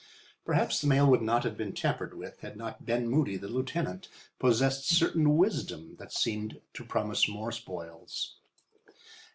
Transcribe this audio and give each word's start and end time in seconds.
Perhaps 0.45 0.81
the 0.81 0.87
mail 0.87 1.05
would 1.05 1.21
not 1.21 1.43
have 1.43 1.55
been 1.55 1.73
tampered 1.73 2.17
with 2.17 2.39
had 2.39 2.57
not 2.57 2.87
Ben 2.87 3.07
Moody, 3.07 3.37
the 3.37 3.47
lieutenant, 3.47 4.09
possessed 4.39 4.87
certain 4.89 5.37
wisdom 5.37 5.95
that 5.99 6.11
seemed 6.11 6.59
to 6.73 6.83
promise 6.83 7.27
more 7.29 7.51
spoils. 7.51 8.37